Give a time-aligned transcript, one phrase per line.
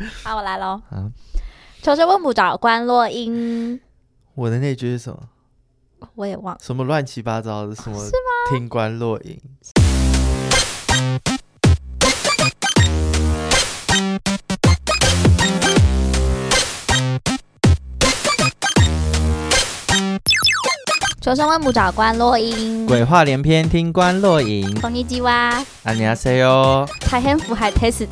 [0.22, 0.80] 好，我来喽。
[0.90, 1.10] 啊，
[1.82, 3.80] 求神问卜找关落阴。
[4.34, 5.18] 我的那句是什么？
[6.14, 6.60] 我也忘了。
[6.62, 7.74] 什么乱七八糟的？
[7.74, 7.98] 什么？
[7.98, 8.50] 是吗？
[8.50, 9.38] 听关落阴。
[21.20, 24.64] 求神问卜找关落阴，鬼话连篇听关落阴。
[24.80, 26.86] こんにちは，안녕하세요。
[26.98, 28.06] 太幸福还 test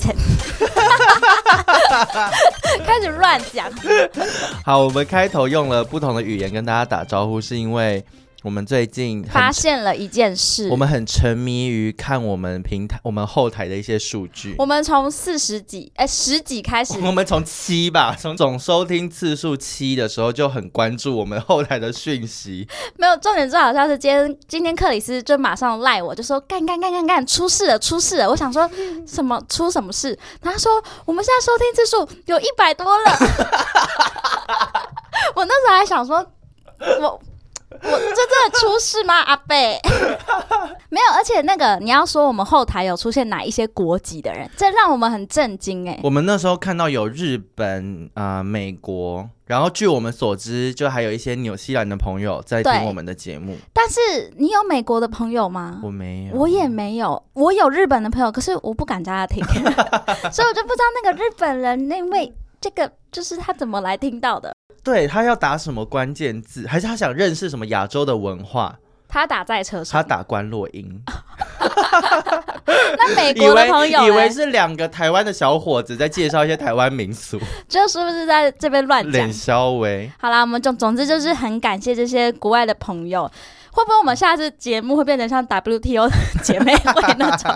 [2.85, 3.71] 开始乱讲。
[4.65, 8.05] 好，我们开头用了不同的语言跟大家打招呼，是因为。
[8.45, 14.55] 我们最近发现了一件事，我们很沉迷于看我们平台、我们后台的一些数据。
[14.57, 22.69] 我们从四十几、哎十几开始， 我们从七吧，从总收听次数七的时候就很关注我们后台的讯息。
[22.97, 28.31] 没有重点，最好像是今天，今天克里斯就马上赖我，就说干干干干干，出事了，出事了！
[28.31, 28.71] 我想说
[29.05, 30.17] 什么出什么事？
[30.41, 33.11] 他说我们现在收听次数有一百多了。
[35.35, 36.25] 我那时候还想说，
[37.01, 37.21] 我。
[37.71, 39.21] 我这真的出事吗？
[39.29, 39.79] 阿贝
[40.89, 46.01] 没有，而且那个你要说我们后台有出现哪一些国籍的人，这让我们很震惊哎。
[46.03, 53.57] 我们那时候看到有日本啊、呃、美国，然后据我们所知，就还有一些纽西兰的朋友在听我们的节目。
[53.75, 54.01] 但是
[54.37, 55.81] 你有美国的朋友吗？
[55.83, 57.23] 我没有，我也没有。
[57.35, 59.45] 我有日本的朋友，可是我不敢叫他听，
[60.33, 64.53] 所以我就不知道那个日本人那位这个就是他怎么来听到的。
[64.89, 68.75] 对，他要打什么关键字，还是他想认识什么亚洲的文化？
[69.07, 71.03] 他打在车上，他打关洛英。
[72.97, 79.13] 那美国的朋友以为，是两个台湾的小伙子在介绍一些台湾民俗， 这是不是在这边乱讲？
[79.13, 83.31] 脸稍微好啦，我们总总之就是很感谢这些国外的朋友。
[83.71, 87.55] 会不会我们下次节目会变成像 WTO 的 姐妹会那种？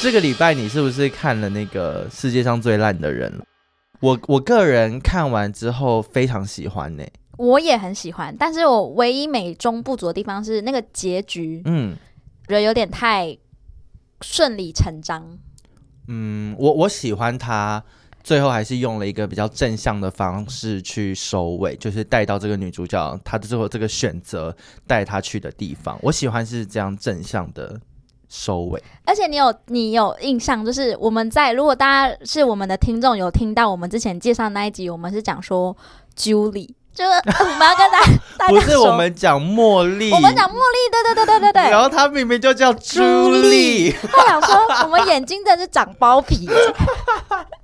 [0.00, 3.30] 这个礼拜你是不是看了那个世界上最烂的人？
[4.00, 11.94] 我我个人看完之后非常喜欢呢、欸，我也很喜欢，但是我唯一美中不足的地方是那个结局，嗯，
[12.48, 13.36] 觉得有点太
[14.20, 15.38] 顺理成章。
[16.08, 17.82] 嗯，我我喜欢他
[18.22, 24.54] 最后还是用了一个比较正向的方式去收尾，就是带到这个女主角她的最后这个选择
[24.86, 27.80] 带她去的地方，我喜欢是这样正向的。
[28.32, 35.76] 收尾，而且你有你有印象，就是我们在如果大家是我们的听众，有听到我们之前介绍那一集，我们是讲说
[36.16, 37.10] Julie，就是
[37.42, 38.06] 我们要跟大家
[38.38, 41.52] 大家说，不是我们讲茉莉，我们讲茉莉，对对对对对。
[41.52, 43.02] 对，然后他明明就叫朱
[43.50, 44.54] 莉，他想说
[44.84, 46.48] 我们眼睛真的是长包皮。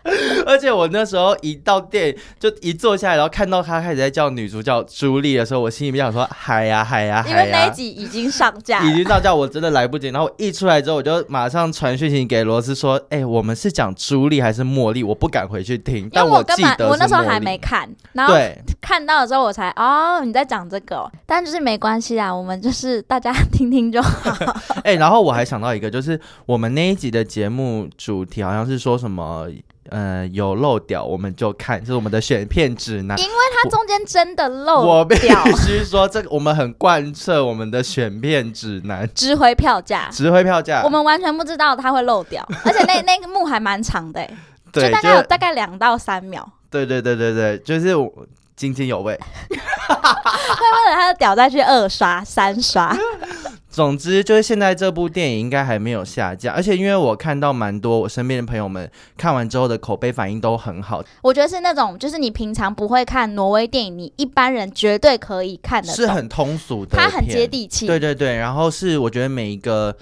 [0.46, 7.36] 而且我那时候一到店就一坐下来，然后看到他开始在叫女主角朱莉的时候，我心里面想说嗨呀嗨呀嗨呀！
[7.36, 10.08] 因为那一集已经上架，已经上架，我真的来不及。
[10.08, 15.02] 然后一出来之后，我就马上传讯息给罗斯说：“哎、欸，我们是讲朱莉还是茉莉？
[15.02, 18.34] 我不敢回去听，但我记得我，我那时候还没看，然后
[18.80, 24.30] 看到的时候我才哦，你在讲这个，但就是没关系啊，我们就是大家听听就好。
[24.84, 29.46] 哎、欸，然后我还想到一个，就是我们那一集的节目主题好像是说什么。
[29.90, 33.18] 呃，有漏掉我们就看，这是我们的选片指南。
[33.18, 35.40] 因为它中间真的漏 掉。
[35.40, 39.08] 我必须说，这个我们很贯彻我们的选片指南。
[39.14, 40.82] 值回票价，值回票价。
[40.84, 44.26] 我们完全不知道它会漏掉， 而且那那个幕还蛮长的，
[44.72, 46.48] 对，就大概有大概两到三秒。
[46.70, 48.12] 对对对对对，就是我
[48.56, 49.14] 津津有味。
[49.48, 52.96] 会为了他的屌再去二刷、三刷。
[53.70, 61.04] 总之，就是现在这部电影应该还没有下架，而且因为我看到蛮多我身边的朋友们看完之后的口碑反应都很好。
[61.20, 67.86] 我觉得是那种，就是你平常不会看挪威电影，你一般人绝对可以看的，是很通俗的，它很接地气。
[67.86, 69.94] 对对对，然后是我觉得每一个。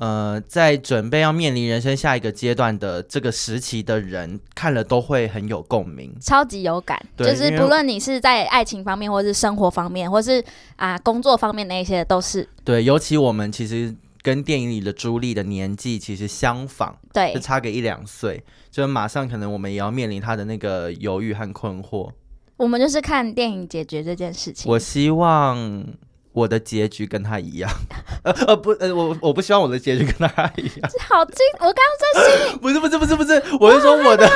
[0.00, 7.04] 呃，在准备要面临人生下一个阶段的这个时期的人，看了都会很有共鸣，超级有感。
[7.16, 10.40] 就是不论你是在爱情方面，或是生活方面，或是
[10.76, 12.48] 啊工作方面那些，都是。
[12.62, 13.92] 对，尤其我们其实
[14.22, 22.08] 跟电影里的朱莉的年纪其实相仿，对，就差个一两岁，就马上可能我们也要面临她的那个犹豫和困惑。
[22.56, 24.70] 我们就是看电影解决这件事情。
[24.70, 25.84] 我希望。
[26.38, 27.70] 我的结局跟他一样，
[28.24, 30.90] 呃呃不呃我我不希望我的结局跟他一样。
[31.08, 31.36] 好惊！
[31.60, 34.28] 我刚刚在心里，不是不是不是不是，我是说我的，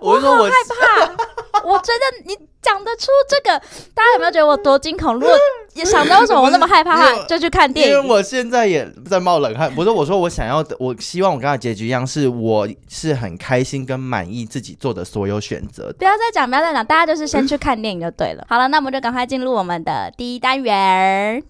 [0.00, 1.62] 我， 是说我害怕。
[1.64, 3.56] 我觉得你讲得出这个，
[3.94, 5.14] 大家有没有觉得我多惊恐？
[5.14, 5.30] 如果
[5.74, 7.94] 也想到为什么我那么害怕，就去看电影。
[7.94, 9.72] 因为我现在也在冒冷汗。
[9.72, 15.94] 不是我说我想要的，我希望我跟他结局一样，是我是很开心跟满意自己做的所有选择。
[15.96, 18.44] 不要再讲，不要再讲，大家就是先去看电影就对了。
[18.50, 21.42] 好了，那我们就赶快进入我们的第一单元。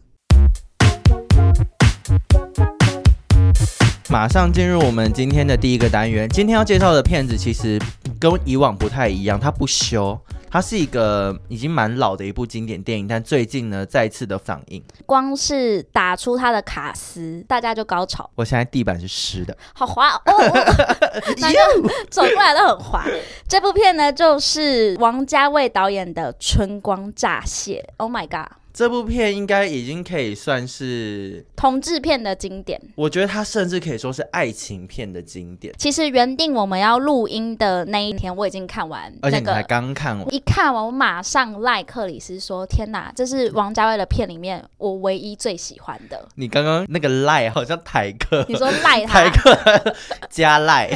[4.09, 6.29] 马上进入我们今天的第一个单元。
[6.29, 7.81] 今天要介绍的片子其实
[8.21, 10.19] 跟以往不太一样，它不修。
[10.49, 14.83] 它是一个已经蛮老的一部经典电影，但最近呢再次的上映。
[15.05, 18.31] 光是打出它的卡司，大家就高潮。
[18.37, 23.05] 我现在地板是湿的，好滑哦，哦， 走过来都很滑。
[23.49, 27.85] 这部片呢，就是王家卫导演的《春光乍泄》。
[27.97, 28.53] Oh my god！
[28.77, 35.73] 这部片应该已经可以算是同志片的经典，我觉得它甚至可以说是爱情片的经典。
[35.79, 40.27] 其实原定我们要录音的那一天，我已经看完，而且你才刚看完。
[40.35, 49.97] 一看完，我马上赖克里斯说：“天哪，这是王家卫的片里面我唯一最喜欢的。”你刚刚那个赖好像台客，你说赖台客
[50.29, 50.87] 加赖，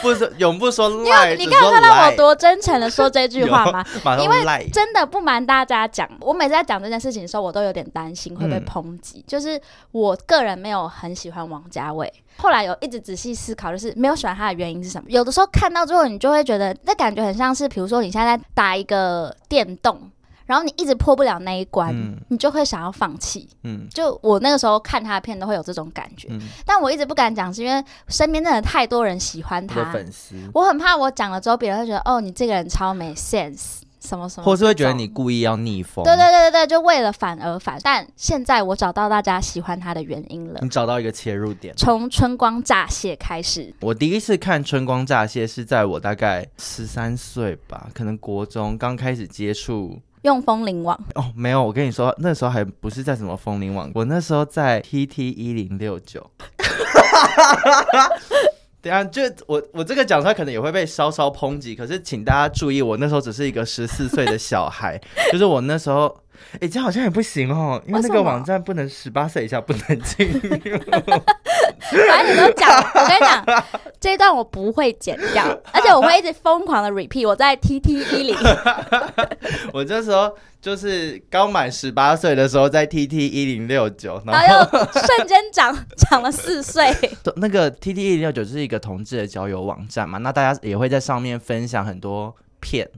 [0.00, 1.34] 不是永不说赖。
[1.34, 3.84] 你刚刚看到我多真诚的说这句话吗？
[4.22, 6.08] 因为真的不瞒大家讲。
[6.20, 9.18] 我每次在讲这件事情的时候，我都有点担心会被抨击。
[9.18, 9.60] 嗯、就是
[9.90, 15.08] 我个人没有很喜欢王家卫，后来有一直仔细思考，就是没有喜欢他的原因是什么？
[15.08, 20.10] 有的时候看到之后，你就会觉得那感觉很像是，比如说你现在在打一个电动，
[20.46, 23.48] 然后你一直破不了那一关，嗯、你就会想要放弃。
[23.62, 33.81] 嗯，就我那个时候看他的片都会有这种感觉，嗯、但我一直不敢讲，是因为身边真的太多人喜欢他，粉丝，我很怕我讲了之后，别人会觉得哦，你这个人超没 sense。
[34.02, 36.04] 什么什么，或是会觉得你故意要逆风？
[36.04, 37.78] 对对对对对，就为了反而反。
[37.82, 40.58] 但现在我找到大家喜欢他的原因了。
[40.62, 43.72] 你找到一个切入点，从《春光乍泄》开始。
[43.80, 50.98] 我第一次看《春光乍泄》是在我大概十三岁吧，可能国中刚开始接触用风铃网。
[51.14, 56.28] 哦，没有，我跟你说，那时候还不是在什么风铃网，我那时候在 TT 一零六九。
[58.82, 65.00] 等下，就我我这个讲出来可能也会被稍稍抨击，可是请大家注意，我那时候只是一个十四 岁的小孩，
[65.30, 66.06] 就是我那时候，
[66.54, 70.40] 哎、欸，这好像也不行哦，因为那个网站不能十八岁以下不能进入。
[72.08, 73.64] 反正你都讲，我跟你讲，
[74.00, 77.26] 这一段我不会剪掉，而且我会一直疯狂的 repeat。
[77.26, 78.36] 我在 TT 一零，
[79.72, 80.32] 我这时候。
[80.62, 86.86] 就是刚满十八岁的时候，在 TT 一零六九，然后又瞬间长长了四岁。
[87.34, 92.88] 那个 TT 一零六九是一个同志的交友网站嘛，那大家也会在上面分享很多片。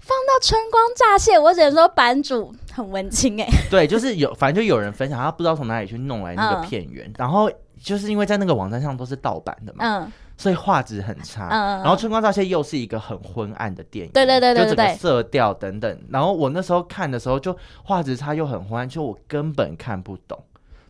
[0.00, 3.46] 放到春光乍泄，我只能说版主很文青哎。
[3.70, 7.48] 对，就是有，反正就有人分享，他不知道从哪里去弄来那个片源，嗯、然后
[7.84, 9.84] 就是因为在那个网站上都是盗版的嘛。
[9.84, 10.12] 嗯。
[10.36, 15.98] 所以画质很差，嗯、然后《春光乍泄》又是一个很昏暗的电影，对对对对，就整个色调等等。
[16.08, 20.36] 然后我那时候看的时候，就画质差又很昏暗，就我根本看不懂。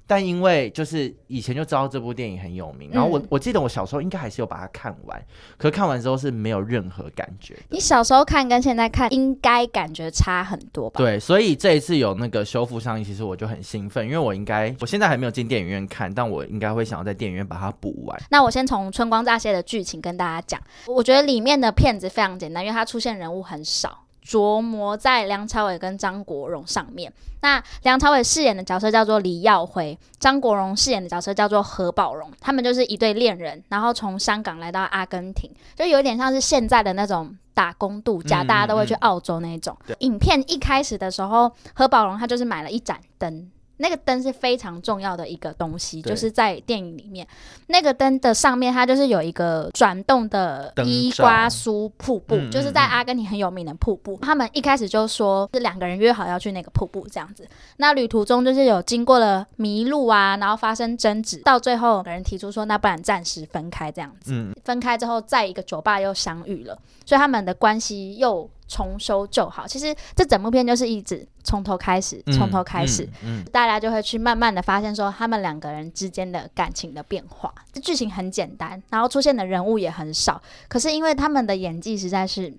[0.07, 5.23] 但因为就是以前就知道这部电影很有名，然后我、嗯、我记得我小时候应该还是有把它看完，
[5.57, 7.57] 可是看完之后是没有任何感觉。
[7.71, 10.99] 你小时候看跟现在看应该感觉差很多吧？
[10.99, 18.21] 对，所以这一次有那个修复上映，其实我就很兴奋，因为我应该我现在还没有进电影院看，但我应该会想要在电影院把它补完。
[18.31, 24.01] 那我先从《春光乍泄》的剧情跟大家讲，我觉得里面的片子非常简单，因为它出现人物很少。
[24.27, 27.13] 琢磨在梁朝伟跟张国荣上面。
[27.43, 32.31] 那梁朝伟饰演的角色叫做李耀辉，张国荣饰演的角色叫做何宝荣。
[32.41, 39.77] 他们就是一对恋人，然后从香港来到阿根廷，就有点像是现在的那种打工度假，嗯、大家都会去澳洲那种。
[39.89, 43.51] 嗯、影片一开始的时候，何宝荣他就是买了一盏灯。
[43.79, 47.27] 那个灯是非常重要的一个东西，就是在电影里面，
[47.67, 54.19] 那个灯的上面它就是有一个转动的伊瓜苏瀑布，罩就是在阿根廷很有名的瀑布。
[54.23, 57.47] 他们一开始就说是两个人约好要去那个瀑布这样子，
[57.79, 64.33] 那旅途中就是有经过了迷路啊，然后发生争执，到最后两个人提出说那不然暂时分开这样子。
[64.33, 68.49] 嗯、分开之后在一个酒吧又相遇了，所以他们的关系又。
[68.67, 77.53] 重修旧好，其实这整部片就是一直从头开始，从头开始，嗯嗯嗯、大家就会去慢慢的发现说他们两个人之间的感情的变化。
[77.73, 82.53] 这剧情很简单，然后出现的人物也很少，可是因为他们的演技实在是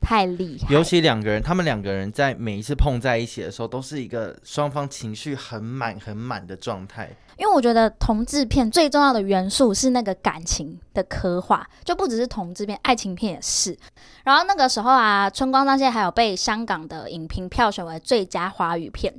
[0.00, 7.10] 太厉害，尤其两个人，他们两个人在每一次碰在一起的时候，都是一个双方情绪很满很满的状态。
[7.36, 13.76] 因为我觉得同志片最重要的元素是那个感情的刻画，就不只是同志片，爱情片也是。
[14.24, 19.12] 然后那个时候啊，《春光乍泄》还有被香港的影评票选为最佳华语片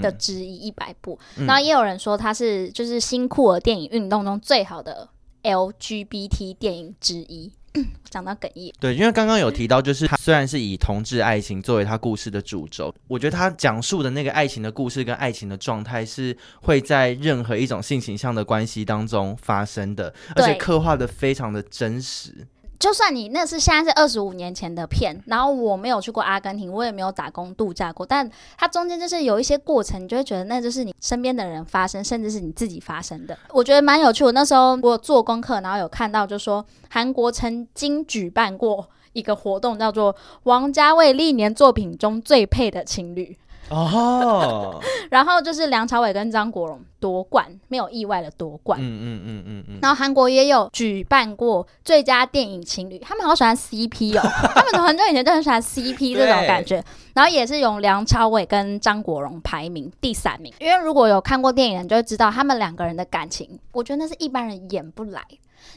[0.00, 1.18] 的之一一百部。
[1.36, 5.08] 嗯、然后也有人说它是就是新酷儿电影运动中最好的
[5.42, 7.52] LGBT 电影之一。
[8.10, 22.46] 讲到哽咽，对，因为刚刚有提到，就是他虽然是以同志爱情作为他故事的主轴，我觉得他讲述的那个爱情的故事跟爱情的状态是会在任何一种性倾向的关系当中发生的，而且刻画的非常的真实。
[22.82, 33.38] 就算你那是现在是二十五年前的片，然后我没有去过阿根廷，我也没有打工度假过，但它中间就是有一些过程，你就会觉得那就是你身边的人发生，甚至是你自己发生的。
[33.50, 34.24] 我觉得蛮有趣。
[34.24, 43.38] 我那时候我有做功课，然后有看到就说韩国曾经举办过一个活动，叫做王家卫历年作品中最配的情侣。
[43.72, 48.78] 哦， 然后就是梁朝伟跟张国荣夺冠，没有意外的夺冠。
[48.80, 49.78] 嗯嗯嗯嗯嗯。
[49.80, 54.20] 然后韩国也有举办过最佳电影情侣，他们好喜欢 CP 哦，
[54.54, 56.84] 他们从很久以前就很喜欢 CP 这种感觉。
[57.14, 65.22] 然后也是用梁朝伟跟张国荣排名第三名，因为如果有看过电影，就会知道他们两个人的感情，我觉得那是一般人演不来。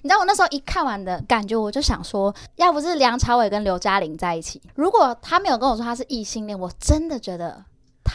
[0.02, 7.64] 你知道我那时候一看完的感觉，我就想说，要不是梁朝伟跟刘嘉玲在一起，如果他没有跟我说他是异性恋，我真的觉得。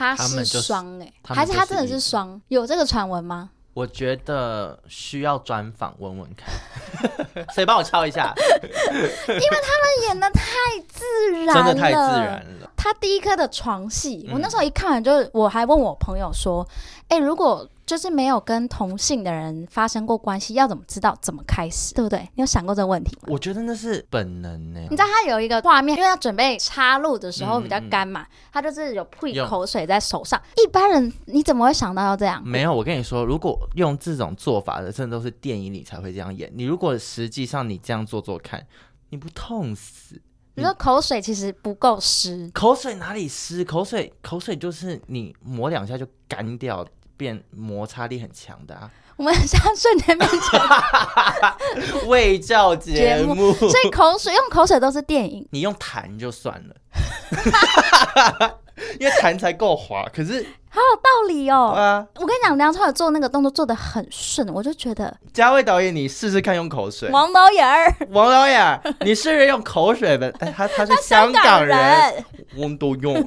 [0.00, 2.40] 他是双哎、欸，还是他真的是双？
[2.48, 3.50] 有这个传闻吗？
[3.74, 8.34] 我觉得需要专访问问看， 谁帮我敲一下？
[8.62, 10.42] 因为他们演的太
[10.88, 12.70] 自然了，真的太自然了。
[12.76, 16.66] 他第一颗的床戏，我那时候一看完就，我还问我朋友说
[17.08, 22.20] ：“哎、欸，如果……”就是没有跟同性的人发生过关系，要怎么知道怎么开始，对不对？
[22.36, 23.22] 你有想过这个问题吗？
[23.26, 24.78] 我觉得那是本能呢。
[24.82, 30.40] 你知道他有一个画面，因为他准备插入的时候比较干嘛，嗯、他就是有喷口水在手上。
[30.56, 32.40] 一般人你怎么会想到要这样？
[32.46, 36.48] 没有，我跟你说，如果用这种做法的，真的都是电影里才会这样演。
[36.54, 38.64] 你如果实际上你这样做做看，
[39.08, 40.22] 你不痛死？
[40.54, 43.64] 你说口水其实不够湿，口水哪里湿？
[43.64, 46.86] 口水口水就是你抹两下就干掉。
[47.20, 48.90] 变摩擦力很强的啊！
[49.16, 55.46] 我们像瞬间变成 卫教节目，所以口水用口水都是电影。
[55.50, 56.74] 你用痰就算了，
[58.98, 60.04] 因为弹才够滑。
[60.12, 61.74] 可是好有道理哦！
[61.76, 65.14] 啊，我跟你讲，梁朝伟做那个动作做的很顺，我就觉得。
[65.32, 67.08] 嘉卫导演，你试试看用口水。
[67.10, 70.32] 王导演儿，王导演，你试试用口水呗。
[70.40, 72.24] 哎，他他是香港人，港人
[72.56, 73.22] 我们都用。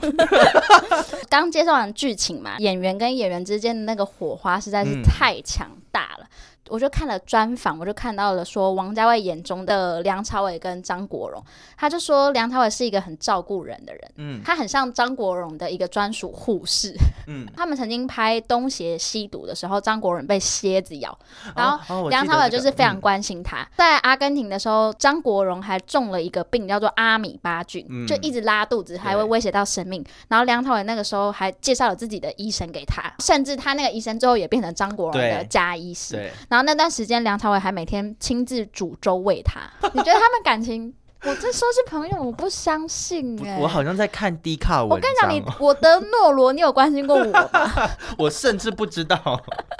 [1.30, 6.24] 刚介绍完剧情嘛，演员跟演员之间的那个火花实在是太强大了。
[6.24, 6.30] 嗯
[6.70, 11.44] 我就看了专访，我就看到了说王家卫眼中的梁朝伟跟张国荣，
[11.78, 16.96] 他就说梁朝伟是一个很照顾人的人，嗯，他很像张国荣的一个专属护士，
[17.28, 21.18] 嗯， 他们曾经拍《东邪西毒》的时候，张国荣被蝎子咬，
[21.56, 23.68] 然后梁朝伟就是非常关心他。
[23.76, 30.04] 在阿根廷的时候，张国荣还中了一个病叫做阿米巴菌，就一直拉肚子，还会威胁到生命。
[30.30, 36.64] 然后梁朝伟那个时候还介绍了自己的医生给他，甚至他那个医生最后也变成张国荣的家医师，然后。
[36.64, 39.60] 那段时间，梁朝伟还每天亲自煮粥喂他。
[39.92, 40.94] 你觉得他们感情？
[41.26, 43.62] 我这说是朋友，我不相信哎、欸。
[43.62, 44.90] 我好像在看低卡文。
[44.90, 47.50] 我跟你讲，你我的诺罗，你有关心过我吗？
[48.18, 49.18] 我甚至不知道。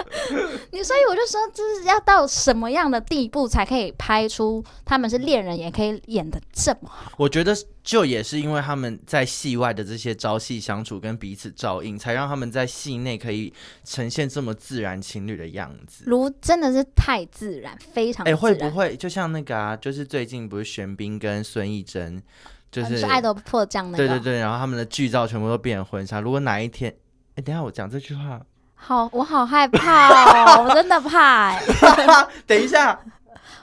[0.72, 7.12] 你所以我就说，这是要到什么样的地步才可以拍出他们是恋人，也可以演的这么好？
[7.18, 7.56] 我觉得。
[7.84, 16.06] 就也是因为他们在戏外的这些朝夕相处跟彼此照应，才让他们在戏内可以呈现这么自然情侣的样子。
[16.08, 19.76] 如真的是太自然，非常哎、欸，会不会就像那个啊？
[19.76, 22.24] 就是最近不是玄彬跟孙艺珍，
[22.72, 23.98] 就是、爱的迫降那个？
[23.98, 26.22] 对对对，然后他们的剧照全部都变成婚纱。
[26.22, 26.90] 如果哪一天，
[27.32, 28.40] 哎、欸，等一下我讲这句话，
[28.76, 31.60] 好，我好害怕哦，我真的怕。
[32.48, 32.98] 等一下。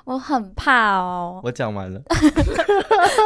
[0.04, 1.40] 我很怕哦。
[1.42, 2.00] 我讲完了，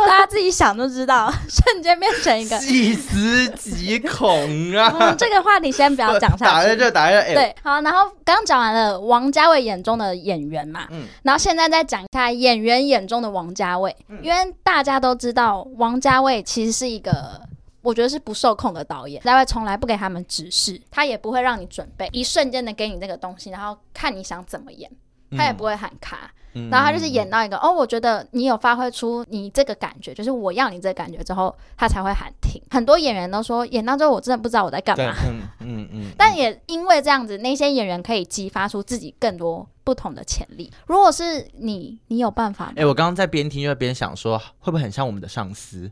[0.09, 5.17] 大家自己想就知道， 瞬间变成一个细思极恐啊、嗯！
[5.19, 7.35] 这个话题先不要讲下去，打在这，打在这。
[7.35, 17.41] 对，好，然后刚讲完了王家卫眼中的演员嘛，嗯，然后现在再讲一下演员眼中的王家卫，嗯、因为大家都知道王家卫其实是一个，
[17.83, 24.91] 我觉得是不受控的导演，家卫从来不给他们指示，他也不会让你准备，一瞬间的给你这个东西，然后看你想怎么演，
[25.37, 26.19] 他也不会喊卡。
[26.23, 26.31] 嗯
[26.71, 32.63] 然后他就是演到一个、嗯、哦，我觉得你有发挥出你这个感觉，就是我要你这个感觉之后，他才会喊停。
[32.71, 35.15] 很多演员都说演到最后我真的不知道我在干嘛。
[35.27, 36.11] 嗯嗯嗯。
[36.17, 40.73] 但也因为这样子，那些演员可以激发出自己更多不同的潜力。
[40.87, 42.75] 如果是你，你有办法吗？
[42.77, 45.91] 哎，我刚刚在边听就边想说，会不会很像我们的上司，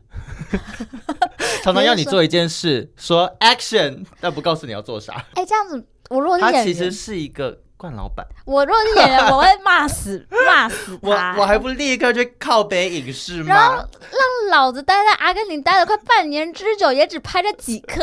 [1.61, 5.13] 常常要你做一件事，说 action，但不告诉你要做啥。
[5.35, 7.62] 哎，这样子，我如果是演员，他其实是一个。
[7.83, 11.35] 惯老板，我若是演员，我会骂死 骂死他。
[11.35, 13.53] 我我还不立刻去靠北影视吗？
[13.53, 18.01] 然后让老子待在阿根廷待了快半年之久，也只拍了几颗，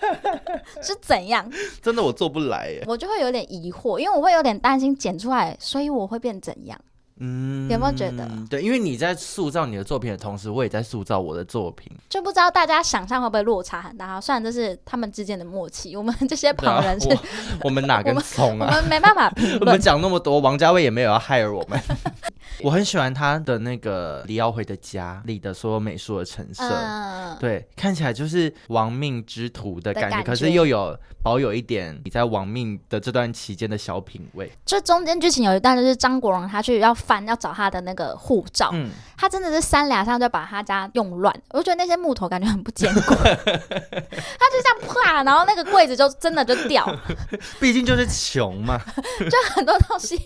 [0.82, 1.50] 是怎样？
[1.80, 6.78] 真的我做不来耶，我就会有点疑惑，因为我会有点担心剪出来，所以我会变怎样？
[7.20, 8.28] 嗯，有没有觉得？
[8.48, 14.20] 对，因为你在塑造你的作品的同时，我也在塑造我的作品，就不知道大家想象会不会落差很大。
[14.20, 17.22] 虽然这是他们之间的默契，我们这些旁人是，啊、
[17.60, 18.66] 我，我们哪根 葱啊？
[18.68, 19.30] 我们没办法。
[19.60, 21.78] 我们讲那么多，王家卫也没有要害我们。
[22.62, 34.50] 我很喜欢他的那个李耀辉的家里的所有美术的陈设，嗯、对，看起来就是亡命之徒的感觉，感觉可是又有保有一点你在亡命的这段期间的小品味。
[34.66, 46.86] 这中间剧情有一段就是张国荣他去要翻要找他的那个护照，嗯、他真的是三两下就把他家用乱，我就觉得那些木头感觉很不坚固， 他就这样啪，然后那个柜子就真的就掉，
[47.60, 48.78] 毕竟就是穷嘛，
[49.20, 50.16] 就很多东西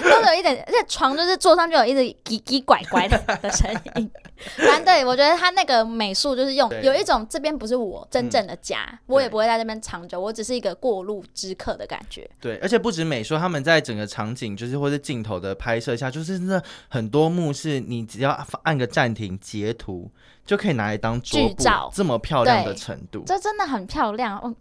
[0.00, 4.10] 都有一点，而且床就是坐上去有一直叽叽拐拐的的声音。
[4.56, 12.28] 反正对我觉得他那个美术就是用有一种这边不是我真正的家，嗯、我也不会在这边长久，我只是一个过路之客的感觉。
[12.40, 18.30] 对，而且不止美术，他们在整个场景就是或者镜头的拍摄下，就是那很多幕是你只要
[18.62, 20.10] 按个暂停截图
[20.44, 24.40] 就可以拿来当剧照，这么漂亮的程度，这真的很漂亮。
[24.44, 24.54] 嗯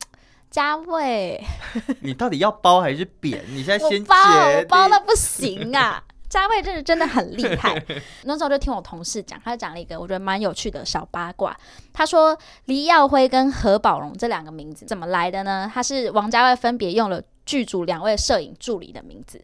[0.52, 1.44] 家卫，
[2.00, 3.44] 你到底要包还是扁？
[3.50, 6.02] 你现在先包，我包的不行啊！
[6.30, 7.82] 家卫真的真的很厉害。
[8.24, 11.56] 那时候就听我同事讲，他就讲了一个我觉得蛮有趣的小八卦。
[11.94, 15.70] 他说黎耀辉跟何宝荣这两个名字怎么来的呢？
[15.74, 19.42] 他是王家卫分别用了剧组两位摄影助理的名字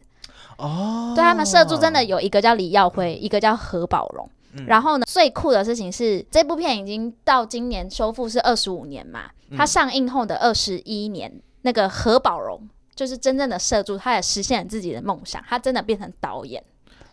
[0.58, 4.28] 哦，对他们摄助真的有一个叫黎耀辉，一个叫何宝荣。
[4.54, 16.62] 嗯、然后呢，最酷的事情是，这部片已经到今年修复是二十五年嘛，它上映后的二十一年，嗯、那个何宝荣就是真正的摄助，他也实现了自己的梦想，他真的变成导演，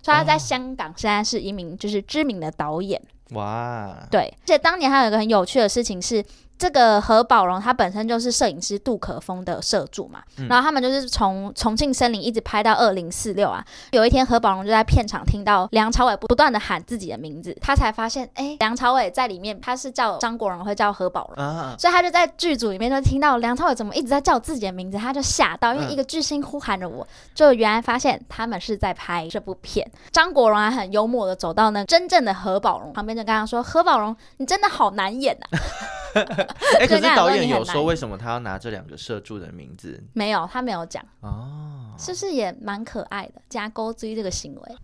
[0.01, 3.01] 所以他在香港现在是一名就是知名的导演。
[3.31, 6.23] 哇，对，而且当年还有一个很有趣的事情是。
[6.59, 13.65] 这个何宝荣他本身就是摄影师杜可风的摄助嘛，嗯、然后他们就是从重庆森林一直拍到二零四六啊。
[13.91, 29.89] 有一天何宝荣就在片场听到梁朝伟不断的喊自己的名字，他才发现，哎，梁朝伟在里面他是叫张国荣会叫何宝荣，啊、所以他就在剧组里面就听到梁朝伟怎么一直在叫自己的名字，他就吓到，因为一个巨星呼喊着我，就原来发现他们是在拍这部片。
[30.11, 35.63] 张国荣还很幽默的走到那真正的何宝荣旁边，就跟他说：“何宝荣，你真的好难演呐、啊。”
[36.79, 40.03] 哎，可是导演有说为什么他要拿这两个社助的名字？
[40.13, 43.41] 没有，他没有讲哦，是不是也蛮可爱的？
[43.49, 44.75] 加勾追这个行为。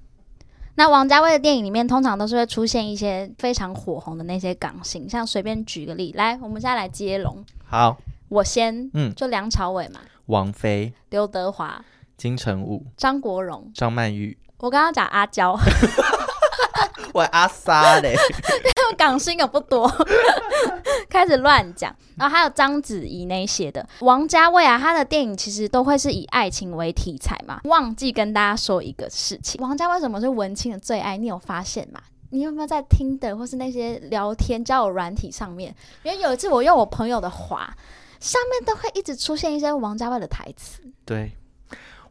[0.76, 7.44] 那王家卫的电影里面，通常都是会出现一些非常火红的那些港星，像随便举个例，来，我们现在来接龙。
[7.66, 7.98] 好，
[8.28, 11.84] 我先，嗯，就梁朝伟嘛，王菲、刘德华、
[12.18, 14.38] 金城武、张国荣、张曼玉。
[14.58, 15.58] 我刚刚讲阿娇。
[17.16, 19.90] 我阿 sa 嘞， 因为港星也不多，
[21.10, 21.96] 开始乱讲。
[22.18, 27.62] 然后还有章子怡那些的，王家卫啊，他的电影其实都会是以爱情为题材嘛。
[27.64, 31.16] 忘记跟大家说一个事情，王家卫什么是文青的最爱？
[31.16, 32.02] 你有发现吗？
[32.32, 35.74] 你有没有在听的或是那些聊天交友软体上面？
[36.04, 37.74] 因为有一次我用我朋友的话，
[38.20, 40.82] 上面都会一直出现一些王家卫的台词。
[41.06, 41.32] 对，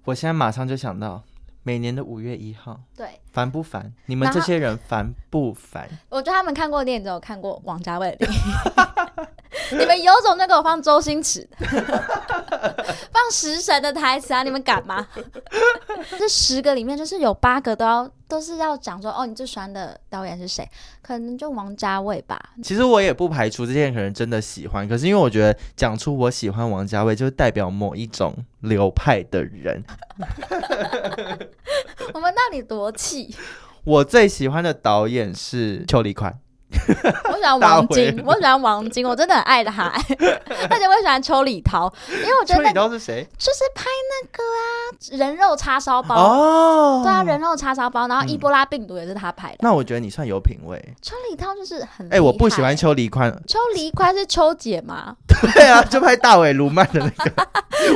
[0.07, 1.23] 我现在马上就想到。
[1.65, 3.93] 每年的五月一号，对，烦不烦？
[4.07, 5.89] 你们这些人烦不烦？
[6.11, 8.39] 我觉得他们看过电影只有看过王家卫的电影。
[9.73, 14.43] 你们有种就给我放周星驰， 放食神的台词啊！
[14.43, 15.07] 你们敢吗？
[16.19, 20.69] 这十个里面就是有八个都要都是要讲说哦，你最喜欢的导演是谁？
[21.03, 22.41] 可能就王家卫吧。
[22.63, 29.83] 其实我也不排除这些人可能真的喜欢，可是因为我觉得讲出我喜欢王家卫，就代表某一种流派的人。
[32.13, 33.35] 我们到底多气？
[33.85, 36.39] 我最喜欢的导演是邱黎宽。
[37.31, 39.85] 我喜欢王晶，我喜欢王晶，我真的很爱他。
[39.89, 43.27] 而且我喜欢邱礼涛，因为我觉得邱礼涛是谁？
[43.39, 47.03] 就是拍那个啊，人肉叉烧包哦。
[47.03, 49.59] 对啊，人肉叉烧包，然后伊波拉病毒也是他拍的。
[49.61, 50.83] 那我觉得你算有品味。
[51.03, 53.31] 邱礼涛就是很哎，我不喜欢邱黎宽。
[53.47, 55.17] 邱黎宽是邱姐吗？
[55.55, 57.49] 对啊，就拍大尾卢曼的那个。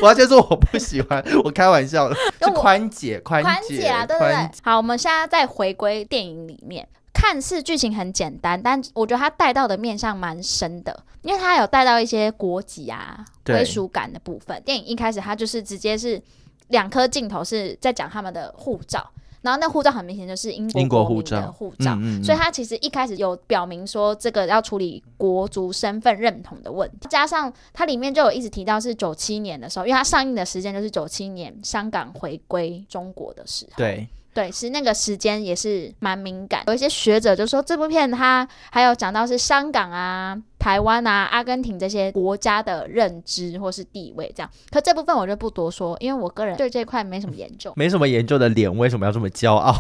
[0.02, 4.50] 我要先说我不喜欢，我开玩笑的，是宽姐，宽姐啊，对对对。
[4.62, 6.86] 好，我们现在再回归电影里面。
[7.12, 14.62] 看似剧情很简单，但我觉得他带到的面向蛮深的，因为他有带到一些国籍啊、归属感的部分。
[14.62, 16.20] 电影一开始他就是直接是
[16.68, 19.04] 两颗镜头是在讲他们的护照，
[19.42, 34.06] 然后那护照很明显就是英国国护照，嗯嗯嗯，所以他其实一开始有表明说这个要处理国族身份认同的问题，加上它里面就有一直提到是九七年的时候，因为它上映的时间就是九七年香港回归中国的时候，对。
[34.34, 36.62] 对，是那个时间也是蛮敏感。
[36.68, 44.50] 有一些学者就说，这部片它还有讲到是香港啊、台湾啊、阿根廷这些国家的认知或是地位这样。
[44.70, 47.72] 可这部分我就不多说，因为我个人对这块没什么研究。
[47.76, 49.74] 没什么研究的脸为什么要这么骄傲？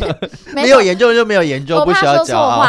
[0.54, 2.64] 没有研究就没有研究，不需要骄傲。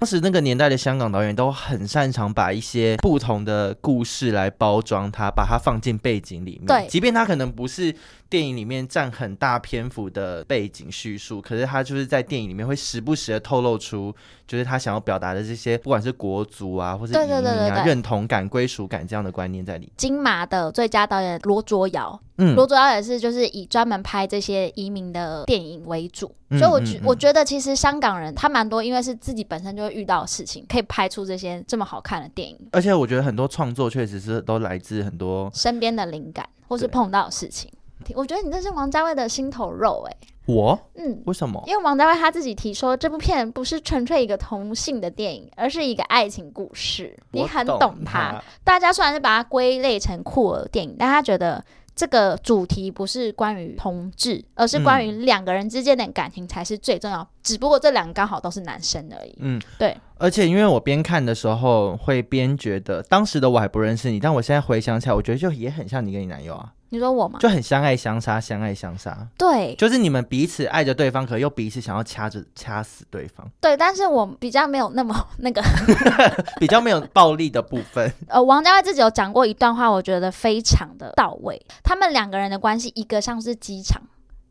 [0.00, 6.66] 当时那个年代的香港导演都很擅长把一些不同的故事来包装它，把它放进背景里面。
[6.66, 7.94] 对，即便它可能不是
[8.28, 14.14] 电影里面占很大篇幅的背景叙述，可是它就是在电影里面会时不时的透露出，
[14.46, 19.92] 就是他想要表达的这些，不管是国足啊，或对对对对对，认同感、归属感这样的观念在里面。
[19.96, 22.20] 金马的最佳导演罗卓瑶。
[22.36, 32.58] 嗯，罗卓瑶也是，就是以专门拍这些移民的电影为主，嗯、所以我觉、嗯、我觉得其实香港人他蛮多，因为是自己本身就会遇到的事情，可以拍出这些这么好看的电影。
[32.72, 37.70] 而且我觉得很多创作确实是都来自很多身边的灵感，或是碰到的事情。
[38.14, 40.28] 我觉得你这是王家卫的心头肉哎、欸。
[40.46, 41.62] 我嗯，为什么？
[41.66, 47.16] 因为王家卫他自己提说，这部片不是纯粹一个同性的电影，而是一个爱情故事。
[47.30, 48.42] 你很懂他。
[48.62, 51.64] 大家虽然是把它归类成酷儿电影，但他觉得。
[51.96, 57.20] 这个主题不是关于同志，而是关于两个人之间的感情才是最重要。
[57.20, 59.32] 嗯、只不过这两个刚好都是男生而已。
[59.38, 59.96] 嗯，对。
[60.18, 66.72] 而且因为我边看的时候会边觉得，当时的我还不认识你，但我现在回想起来，我觉得就也很像你跟你男友啊。
[66.94, 67.40] 你说我吗？
[67.40, 69.26] 就很相爱相杀，相爱相杀。
[69.36, 73.44] 对，就是你们彼此爱着对方，可又彼此想要掐着掐死对方。
[73.60, 75.60] 对，但是我比较没有那么那个
[76.60, 78.12] 比较没有暴力的部分。
[78.28, 81.60] 呃，王家卫自己有讲过一段话，我觉得非常的到位。
[81.82, 84.00] 他们两个人的关系，一个像是机场，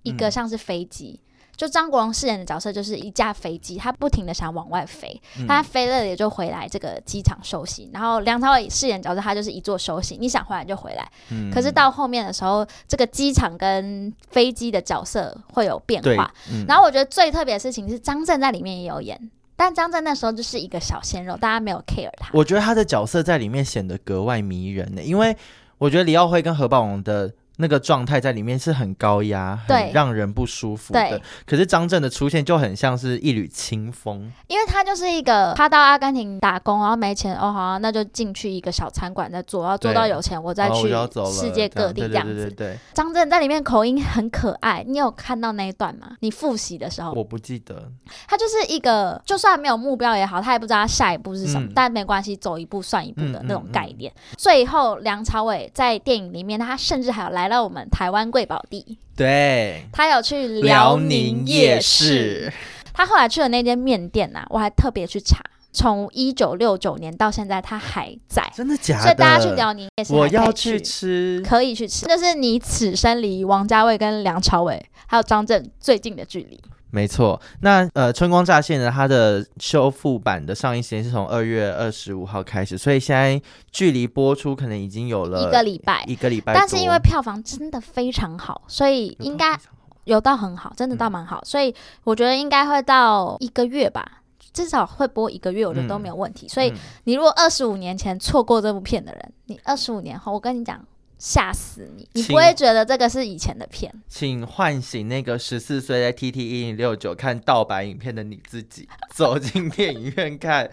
[0.02, 1.20] 一个像是飞机。
[1.20, 1.24] 嗯
[1.56, 7.89] 就张国荣饰演的角色就是一架飞机，他不停的想往外飞，嗯、他飞了也就回来这个机场休息。
[7.94, 11.08] 然后梁朝伟饰演角色他就是一座休息，你想回来就回来。
[11.30, 16.34] 嗯、可是到后面的时候，这个机场跟飞机的角色会有变化。
[16.52, 22.30] 嗯、然后我觉得最特别的事情是张震在里面也有演，但张震那时候就是一个小鲜肉，大家没有 care 他。
[22.34, 25.38] 我觉得他的角色在里面显得格外迷人呢，因为
[25.78, 27.32] 我觉得李耀辉跟何宝荣的。
[27.58, 31.22] 那个状态在里面是很高压，很让人不舒服的。
[31.46, 40.89] 可是张震的出现就很像是一缕清风，因为他就是一个他到阿根廷打工，然后没钱哦，好啊，那就进去一个小餐馆再做，然后做到有钱，我再去
[41.32, 42.50] 世界各地这样子。
[42.50, 46.18] 对，张震在里面口音很可爱，你有看到那一段吗？
[46.22, 47.88] 你复习的时候，我不记得。
[48.28, 54.12] 他就是一个，就算没有目标也好，他也不知道他下一步是什么，但没关系，走一步算一步的那种概念。
[54.38, 57.43] 最后，梁朝伟在电影里面，他甚至还有来。
[57.44, 62.50] 来到我们台湾贵宝地，对，他有去辽宁夜市，
[62.94, 69.04] 他后来去的那间面店呐、啊，我还特别去查，从一九六九年到现在，他还在，真的假的？
[69.04, 76.58] 所以大家去辽宁夜市，我要去吃，可以去吃，就是你此生离王家卫跟梁朝伟还有张震最近的距离。
[76.94, 86.54] 没错，那呃，《春光乍现》呢，它的修复版的上映时间是从二月二十五号开始，所以现在距离播出可能已经有了一个礼拜，一个礼拜。
[86.54, 89.60] 但是因为票房真的非常好，所以应该
[90.04, 94.22] 有到很好，真的到蛮好，嗯、所以我觉得应该会到一个月吧，
[94.54, 96.46] 至少会播一个月，我觉得都没有问题。
[96.46, 96.72] 嗯、所以
[97.06, 100.80] 你如果二十五年前错过这部片的人，你二十五年后，我跟你讲。
[101.26, 102.06] 吓死你！
[102.12, 103.90] 你不会觉得这个是以前的片？
[104.10, 110.70] 请唤醒那个十四岁在 TT 一零六九看盗版影片的你自己，走进电影院看。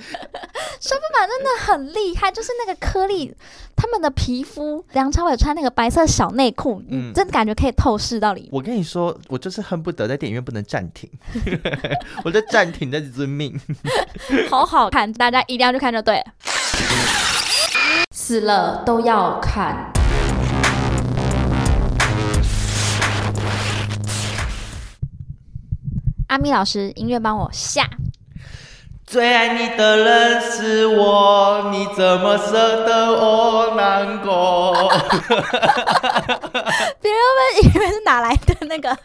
[0.80, 3.32] 修复版真的很厉害，就是那个颗粒，
[3.76, 8.50] 他们的皮肤，梁朝伟穿那个白色小内裤，嗯，真的感觉可以透视到里面。
[8.50, 11.08] 我跟你说，我就是恨不得在电影院不能 暂停，
[12.24, 13.56] 我就暂停的遵命。
[14.50, 16.24] 好好看，大家一定要去看就对了。
[18.12, 19.92] 死了都要看。
[26.30, 27.90] 阿咪老师，音乐帮我下。
[29.04, 34.70] 最爱你的人是我，你怎么舍得我难过？
[37.02, 38.96] 别人们以为是哪来的那个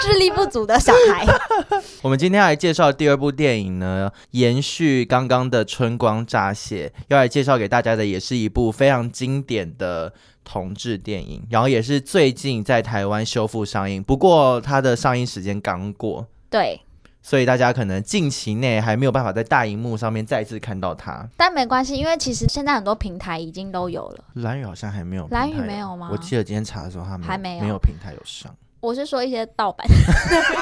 [0.00, 1.26] 智力不足的小孩？
[2.00, 10.10] 我们今天要来介绍第二部电影呢，延续刚刚的《春光乍泄》，要来介绍给大家的也是一部非常经典的
[10.42, 16.26] 同志电影，然后也是最近在台湾修复上映，不过它的上映时间刚过。
[16.48, 16.80] 对，
[17.22, 24.24] 所以大家可能近期内还没有办法在大荧幕上面再次看到它，但没关系，因为其实现在很多平台已经都有了。
[24.34, 26.08] 蓝雨好像还没有，蓝雨没有吗？
[26.12, 28.54] 我记得今天查的时候，他们还没有没有平台有上。
[28.78, 29.94] 我是说一些盗版的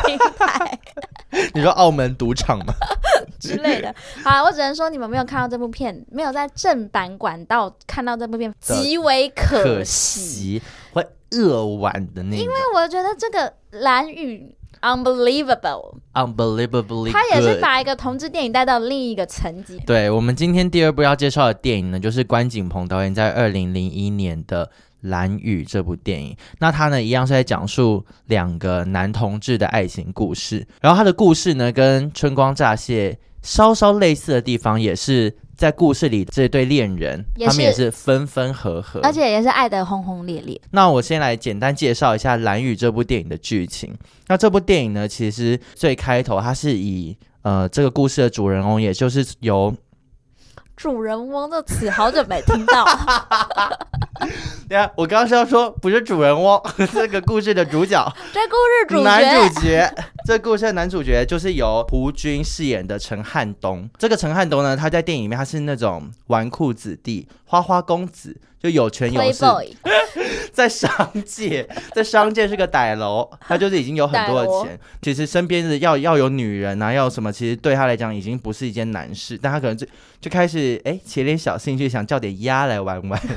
[0.07, 0.81] 平台，
[1.53, 2.73] 你说澳门赌场吗
[3.38, 3.94] 之类的？
[4.25, 10.62] 好，我只能说你们没有看到这部片，没有在正版管道看到这部片，极为可惜，
[10.94, 12.37] 会扼腕的那。
[12.37, 14.57] 因为我觉得这个兰屿。
[14.85, 19.79] Unbelievable，Unbelievably，他也是把一个同志电影带到另一个层级。
[19.87, 24.66] 对，我们今天第二部要介绍的电影呢，就是关锦鹏导演在二零零一年的
[25.01, 26.37] 《蓝雨》这部电影。
[26.59, 30.66] 那他呢，一样是在讲述两个男同志的爱情故事。
[30.83, 40.60] 然后他的故事呢，跟《春光乍泄》稍稍类似的地方，也是在故事里这对恋人，他们也是分分合合，而且也是爱得轰轰烈烈。
[40.70, 43.94] 那我先来简单介绍一下《蓝雨》这部电影的剧情。
[44.26, 49.74] 那这部电影呢，其实最开头它是以呃这个故事的主人翁，也就是由。
[50.76, 52.84] 主人翁的词好久没听到。
[54.68, 56.60] 对啊，我刚刚是要说不是主人翁，
[56.92, 58.12] 这个故事的主角。
[58.32, 59.02] 这故事主角。
[59.04, 59.94] 男主角。
[60.26, 63.88] 这故事的男主角就是由胡军饰演的陈汉东。
[63.98, 69.44] 这个陈汉东呢，他在电影里面他是那种纨绔子弟、花花公子，就有权有势。
[70.55, 70.88] 在商
[71.27, 74.81] 界，在商界是个歹楼，他就是已经有很多的钱。
[75.03, 79.37] 其实身边的要要有女人啊，要什么，其实对他来讲已经不是一件难事。
[79.37, 79.87] 但他可能就
[80.18, 83.20] 就开始哎起点小兴趣，想叫点鸭来玩玩。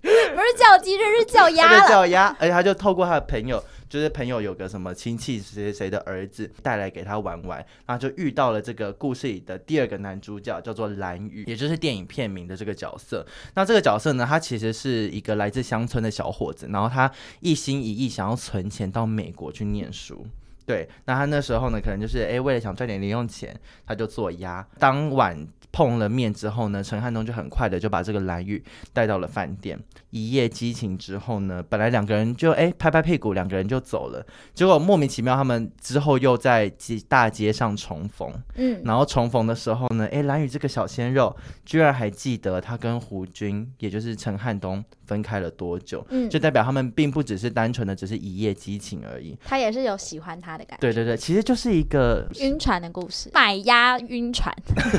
[0.00, 1.88] 不是叫鸡，这是叫鸭。
[1.88, 3.60] 叫鸭，而且他就透过他的朋友。
[3.88, 13.26] 就是朋友有个什么亲戚谁谁的儿子带来给他玩玩，然后就遇到了这个故事里的第二个男主角，叫做蓝雨，也就是电影片名的这个角色。
[13.54, 20.26] 那这个角色呢，他其实是一个来自乡村的小伙子，然后他一心一意想要存钱到美国去念书。
[20.68, 24.64] 对，那他那时候呢，可能就是哎，为了想赚点零用钱，他就做鸭。
[24.78, 25.48] 当晚。
[25.70, 28.60] 碰了面之后呢，陈汉东就很快的就把这个蓝玉
[28.94, 29.78] 带到了饭店，
[30.10, 54.52] 一夜激情之后呢，本来两个人就哎拍拍屁股，两个人就走了，结果莫名其妙他们之后又在街大街上重逢，嗯，然后重逢的时候呢，哎蓝宇这个小鲜肉居然还记得他跟胡军，也就是陈汉东分开了多久，嗯，就代表他们并不只是单纯的只是一夜激情而已，他也是有喜欢他的感觉，对对对，其实就是一个晕船的故事，买鸭晕船。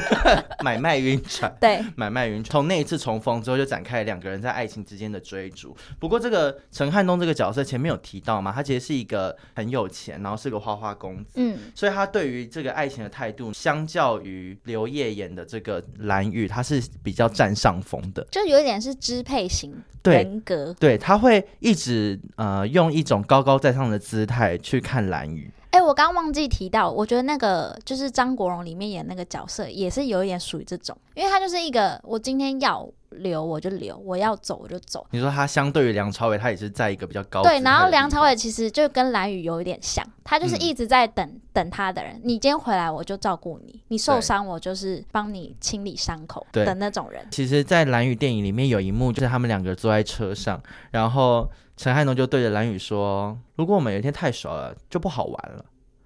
[0.63, 2.51] 买卖晕船，对，买卖晕船。
[2.51, 5.75] 从那一次重逢之后，就展开两个人在爱情之间的追逐。
[5.99, 25.48] 不过，这个陈汉东这个角色前面有提到嘛，他其实是一个很有钱，然后是个花花公子，嗯，所以他对于这个爱情的态度，相较于刘烨演的这个蓝宇，他是比较占上风的，就有一点是支配型人格，对，对，他会一直呃用一种高高在上的姿态去看兰屿。
[25.71, 35.05] 哎、欸，我刚忘记提到，我觉得那个就是张国荣里面演那个角色，也是有一点属于这种，因为他就是一个我今天要留我就留，我要走我就走。
[35.11, 47.25] 你说他相对于梁朝伟，他也是在一个比较高对，然后梁朝伟其实就跟蓝宇有一点像，他就是一直在等、嗯、等他的人，你今天回来我就照顾你，你受伤我就是帮你清理伤口的那种人。
[47.31, 51.49] 其实，在蓝宇电影里面有一幕，就是他们两个坐在车上，然后。
[51.81, 55.63] 陈汉东就对着蓝宇说：“如果我们有一天太熟了，就不好玩了。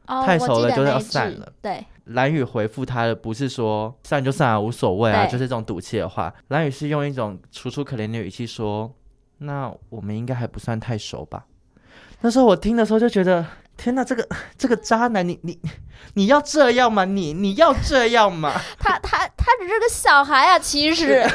[0.08, 6.34] 哦、太熟了就是要散了。”对，蓝宇回复他的不是说散就散啊，无所谓啊，就是这种赌气的话。
[6.50, 8.94] 蓝宇是用一种楚楚可怜的语气说
[9.40, 11.46] ：“那我们应该还不算太熟吧？”
[12.22, 15.60] 那时候我听的时候就觉得：“天哪，这个这个渣男，你你
[16.14, 17.04] 你要这样吗？
[17.06, 21.22] 你你要这样吗？” 他他他只是个小孩啊，其实。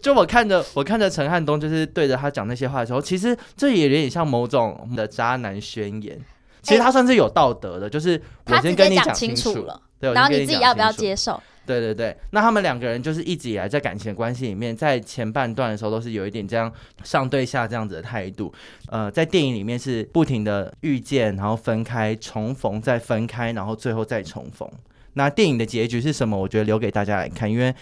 [0.00, 6.18] 就我看着，我看着陈汉东，就是对着他讲那些话的时候，其实这也有点像某种的渣男宣言。
[6.62, 11.38] 其实他算是有道德的，欸、就是我先跟你讲清楚了，对，然后你自己要不要接受？
[11.66, 12.16] 对对对。
[12.30, 18.50] 那他们两个人就是一直以来在感情关系里面，在前半段的时候都是有一点这样上对下这样子的态度。
[18.88, 24.66] 呃，在电影里面是不停的遇见，然后分开，重逢，再分开，然后最后再重逢。
[25.12, 26.34] 那电影的结局是什么？
[26.34, 27.74] 我觉得留给大家来看，因为。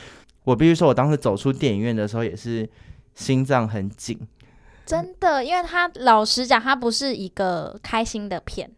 [0.45, 2.69] 我必须说，我当时走出电影院的时候，也是
[3.15, 4.19] 心脏很紧，
[4.85, 8.71] 真的，因为他老实讲，他不是一个开心的片。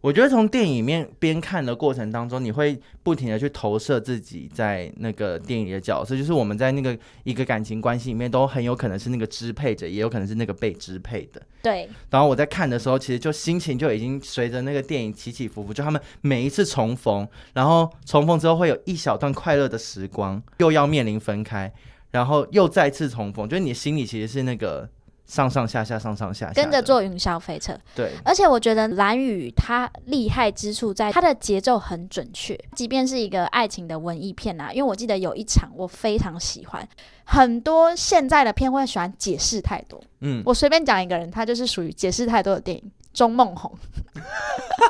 [0.00, 11.42] 我觉得从电影里面边看的过程当中，你会不停的去投射自己在那个电影里的角色，就是我们在那个一个感情关系里面，都很有可能是那个支配者，也有可能是那个被支配的。
[11.62, 11.88] 对。
[12.10, 21.72] 然后我在看的时候，其实就心情就已经随着那个电影起起伏伏，就他们每一次重逢，然后重逢之后会有一小段快乐的时光，又要面临分开，
[22.12, 24.88] 然后又再次重逢，就是你心里其实是那个。
[25.28, 27.78] 上上下下，上上下下，跟着坐云霄飞车。
[27.94, 36.88] 对，而且我觉得蓝雨它厉害之处在它的节奏很准确，即便是一个爱情的文艺片啊，因为我记得有一场我非常喜欢，
[37.24, 40.02] 很多现在的片会喜欢解释太多。
[40.20, 42.90] 嗯，我随便讲一个人，他就是属于解释太多的电影。
[43.18, 43.76] 钟梦红，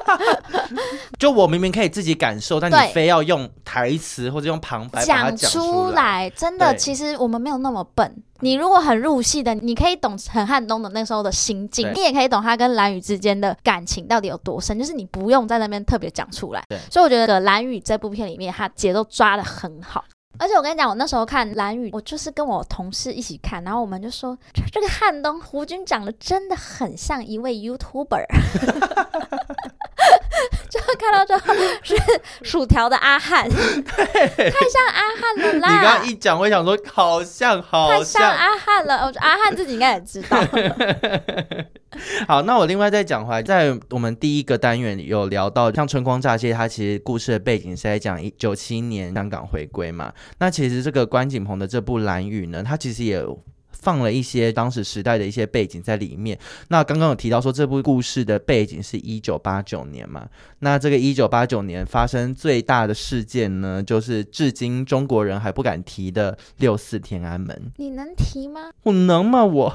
[1.18, 6.28] 就我明明可以自己感受，但你非要用台词或者用旁白讲出，出来。
[6.36, 8.22] 真的，其实我们没有那么笨。
[8.40, 14.78] 你如果很入戏的，你可以懂陈汉东的那时候的心境，你也可以懂他跟蓝宇之间的感情到底有多深。
[14.78, 16.62] 就是你不用在那边特别讲出来。
[16.68, 20.04] 对，所以我觉得蓝宇这部片里面，他节奏抓的很好。
[20.38, 24.36] 而且我跟你讲，我那时候看蓝雨，我就是跟我同事一起看，然后我们就说，
[24.72, 28.24] 这个汉东胡军长得真的很像一位 YouTuber，
[30.70, 30.78] 就
[31.38, 31.96] 看是
[32.42, 35.70] 薯条的阿汉，太像阿汉了啦！
[35.70, 39.04] 你刚刚一讲，我想说好像，好像，太像阿汉了。
[39.06, 40.38] 我觉得阿汉自己应该也知道。
[42.26, 50.12] 好，那我另外再讲回来，在我们第一个单元里有聊到，像《春光乍泄》，它其实故事的背景是在讲一九七年香港回归嘛。
[50.38, 53.22] 那其实这个关锦鹏的这部《蓝雨》呢，它其实也
[53.80, 56.38] 放了一些当时时代的一些背景在里面。
[56.68, 60.28] 那刚刚有提到说，这部故事的背景是一九八九年嘛。
[60.60, 67.72] 那这个一九八九年发生最大的事件呢，就是至今中国人还不敢提的六四天安门。
[67.76, 68.70] 你能提吗？
[68.82, 69.44] 我能吗？
[69.44, 69.72] 我。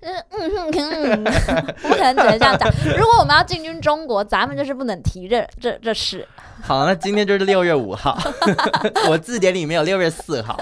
[0.00, 1.24] 嗯嗯嗯嗯，
[1.82, 2.72] 不可能只能这样讲。
[2.96, 6.26] 如果我们要进军中国，咱们就是不能提这这这事。
[6.62, 8.18] 好，那今天就是六月五号，
[9.08, 10.58] 我字典里面有六月四号。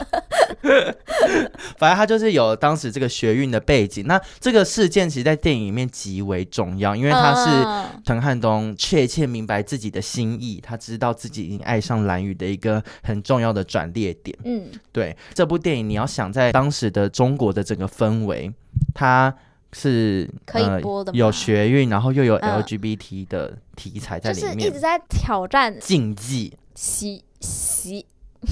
[1.76, 4.06] 反正他就是有当时这个学运的背景。
[4.06, 14.36] 那这个事件其实，在电影里面极为重要，因为他是陈汉东确切明白自己的心意，他知道自己已经爱上蓝宇的一个很重要的转捩点。
[14.44, 18.52] 嗯，对，这部电影你要想在当时的中国的整个氛围。
[18.94, 19.34] 它
[19.72, 28.06] 是可以播的、呃，有学运，然后又有 LGBT 的题材在里面，嗯、就是一直在挑战禁忌，洗洗，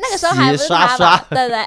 [0.00, 1.26] 那个时候还不是他吧？
[1.30, 1.64] 对不对？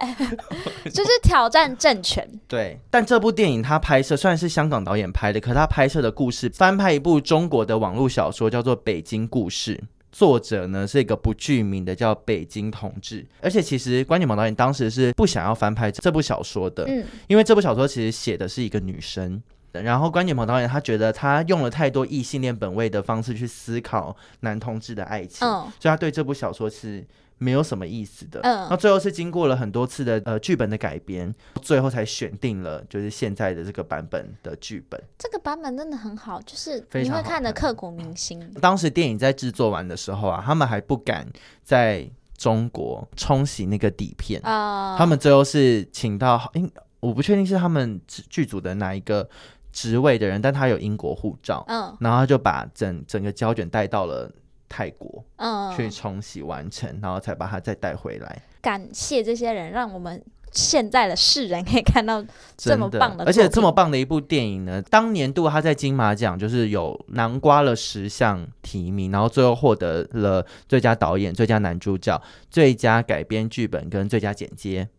[0.92, 2.28] 就是挑战政权。
[2.48, 9.76] 对，但这部电影它拍摄虽然是香港导演拍的，可是他拍摄的故事翻拍一部中国的网络小说，叫做《北京故事》。
[10.12, 13.26] 作者呢是一个不具名的，叫北京同志。
[13.41, 19.41] 而且其实关锦鹏导演当时是不想要翻拍这部小说的，嗯，因为这部小说其实写的是一个女生。
[19.74, 27.06] 然后关锦鹏导演他觉得他用了太多异性恋本位的方式去思考男同志的爱情，哦，所以他对这部小说是。
[27.39, 35.00] 没有什么意思的，嗯，那最后是经过了很多次的呃剧本的改编，最后才选定了就是现在的这个版本的剧本。
[35.19, 38.41] 这个版本真的很好，就是你会看的刻骨铭心。
[38.60, 41.28] 当时电影在制作完的时候啊，他们还不敢
[41.63, 46.67] 在中国冲洗那个底片啊，他们最后是请到，因
[47.00, 49.30] 我不确定是他们剧组的哪一个
[49.71, 54.32] 职位的人，但他有英国护照，嗯，然后他就把整整个胶卷带到了。
[54.70, 58.42] 泰国，嗯，去冲洗完成，然后才把它再带回来。
[58.62, 62.24] 感谢这些人，让我们现在的世人可以看到
[62.58, 64.82] 这么棒的，而且这么棒的一部电影呢。
[64.82, 74.90] 当年度他在金马奖就是有南瓜了十项提名，然后最后获得了最佳导演、最佳男主角、最佳改编剧本跟最佳剪接。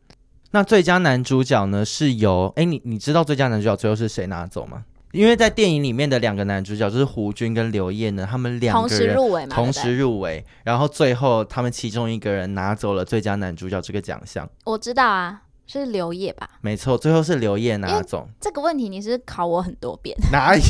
[0.53, 4.85] 那最佳男主角呢，是由哎，你你知道最佳男主角最后是谁拿走吗？
[5.13, 14.49] 因为在电影里面的两个男主角就是胡军跟刘烨呢，他们两个人同时入围嘛，同时入围，然后最后他们其中一个人拿走了最佳男主角这个奖项。
[14.65, 16.51] 我知道啊，是刘烨吧？
[16.61, 18.29] 没错，最后是刘烨拿走。
[18.41, 20.63] 这个问题你是考我很多遍，哪有？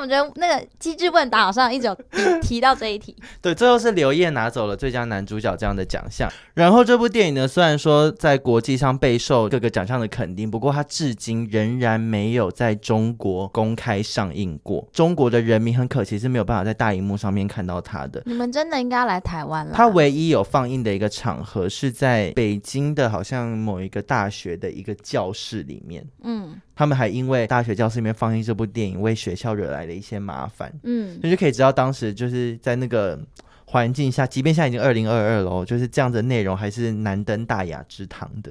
[0.00, 1.96] 我觉得那个机智问答好像一直有
[2.40, 3.14] 提到这一题？
[3.42, 6.30] 对，最后是刘烨拿走了最佳男主角这样的奖项。
[6.54, 14.88] 然后这部电影呢，虽然说在国际上备受各个奖项的肯定，不过它至今仍然没有在中国公开上映过。
[14.92, 18.22] 中国的人民很可惜是没有办法在大荧幕上面看到它的。
[18.24, 19.72] 你们真的应该要来台湾了。
[19.74, 26.06] 它唯一有放映的一个场合是在北京的，好像某一个大学的一个教室里面。
[26.22, 26.60] 嗯。
[26.80, 30.72] 他们还因为大学教室里面放映这部电影，为学校惹来了一些麻烦。
[30.82, 33.20] 嗯，你就可以知道当时就是在那个
[33.66, 38.50] 环境下，即便现在已经二零二二了，就是这样的内容还是难登大雅之堂的。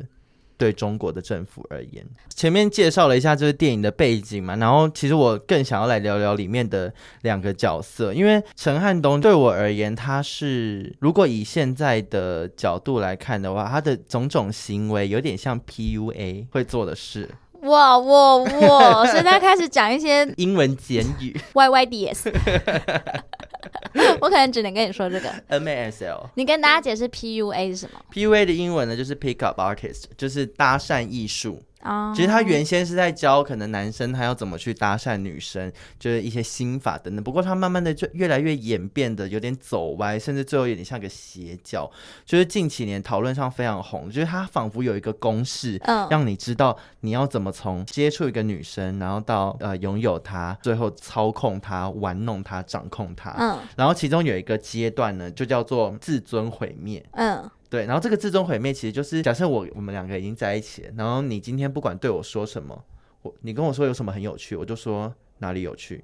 [0.59, 17.27] 对中国的政府而言，前面介绍了一下这个电影的背景嘛，然后其实我更想要来聊聊里面的两个角色，因为陈汉东对我而言，他是如果以现在的角度来看的话，他的种种行为有点像 PUA 会做的事。
[17.61, 19.05] 哇哇哇！
[19.11, 22.31] 现在开始讲一些 英文简语，YYDS。
[24.21, 26.29] 我可能只能跟你说这个 MASL。
[26.35, 31.61] 你跟大家解释 PUA 是什么？PUA 的英文呢，就是 Pick Up Artist，就是搭讪艺术。
[31.81, 37.23] 啊，其实他原先是在教可能男生他要怎么去搭讪女生，就是一些心法等等。
[37.23, 41.89] 不过他慢慢的就越来越演变的有点走歪，甚至最后有点像个邪教。
[42.25, 53.33] 就是近几年讨论上非常红，就是他仿佛有一个公式，嗯，让你知道你要怎么从接触一个女生，然后到呃拥有她，最后操控她、玩弄她、掌控她。
[53.37, 57.03] 嗯，然后其中有一个阶段呢，就叫做自尊毁灭。
[57.13, 57.49] 嗯。
[57.69, 62.83] 对，然后这个自尊毁灭其实就是假设我我们两个已经在一起了，然后你今天不管对我说什么，
[63.21, 66.03] 我你跟我说有什么很有趣，我就说哪里有趣，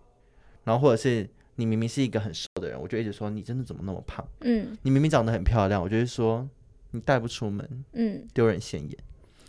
[0.63, 4.23] 然后或者是你明明是一个很瘦的人，我就一直说你真的怎么那么胖？
[4.41, 6.47] 嗯，你明明长得很漂亮，我就会说
[6.91, 8.95] 你带不出门，嗯，丢人现眼，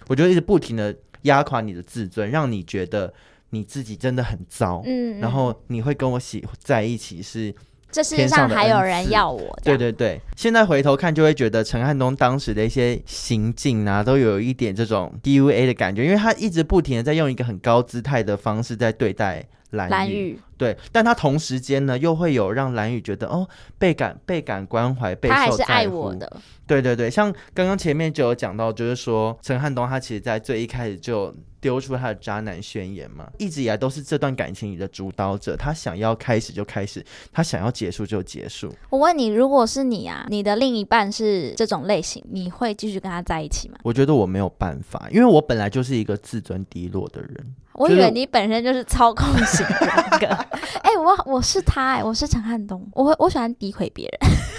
[0.08, 3.12] 我就一直不停的压垮你的自尊，让你觉得
[3.50, 7.54] 你自己真的很糟，嗯，然后你会跟我喜在一起是。
[7.96, 10.20] 这世界上还有人要我，对对对。
[10.36, 20.38] 现在回头看，就会觉得陈汉东当时的一些行径啊，都有一点这种 DUA 的感觉，因为他一直不停的在用一个很高姿态的方式在对待兰屿。
[20.58, 23.48] 兰对，但他同时间呢，又会有让蓝宇觉得哦，
[23.78, 25.50] 倍感倍感关怀，备受在乎。
[25.50, 26.40] 他还是爱我的。
[26.66, 38.72] 对对对，像刚刚前面就有讲到，就是说陈汉东他其实在最一开始就丢出他的渣男宣言嘛，一直以来都是这段感情里的主导者，他想要开始就开始，他想要结束就结束。
[38.90, 43.78] 我问你，如果是你啊，你的另一半是这种类型，你会继续跟他在一起吗？
[43.84, 47.54] 我觉得我没有办法，因为我本来就是一个自尊低落的人。
[47.76, 50.26] 我以为你本身就是操控型人格。
[50.82, 54.08] 哎、欸，我我是他哎、欸，我是陈汉东，我我喜欢诋毁别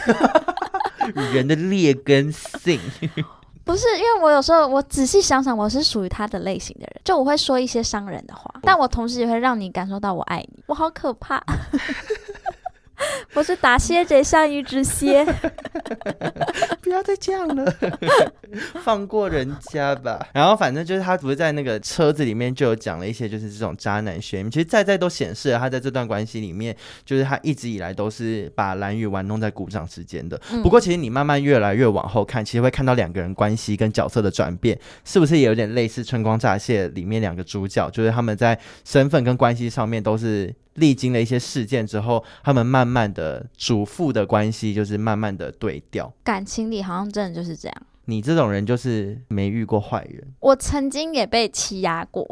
[0.06, 2.80] 人， 人的劣根性。
[3.64, 11.44] 不是，因为我有时候我仔细想想，我是属于他的类型的人，就我会说一些伤人的话，但我同时也会让你感受到我爱你，我好可怕。
[13.34, 15.24] 我是打蝎子像一只蝎，
[16.82, 17.72] 不要再这样了，
[18.84, 20.26] 放过人家吧。
[20.34, 26.76] 然后反正就是他不是在那个车子里面就有讲了一些就是这种渣男宣言，其实在在都显示了他在这段关系里面，
[27.06, 30.40] 就是他一直以来都是把兰屿玩弄在鼓掌之间的。
[30.64, 40.54] 不过其实你慢慢越来越往后看，其实会看到两个人关系跟角色的转变，是不是也有点类似《春光乍泄》里面两个主角，就是他们在身份跟关系上面都是。
[40.78, 46.12] 历经了一些事件之后，他们慢慢的主妇的关系就是慢慢的对调。
[46.24, 47.76] 感情里好像真的就是这样。
[48.10, 50.26] 你这种人就是没遇过坏人。
[50.40, 52.26] 我曾经也被欺压过。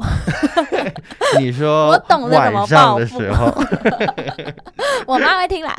[1.37, 3.05] 你说 我懂得怎么报复。
[3.05, 3.47] 时候
[5.05, 5.75] 我妈会听啦。